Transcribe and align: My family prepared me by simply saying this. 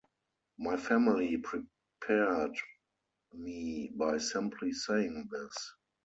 My 0.57 0.77
family 0.77 1.37
prepared 1.37 2.57
me 3.33 3.91
by 3.95 4.17
simply 4.17 4.71
saying 4.73 5.29
this. 5.31 5.75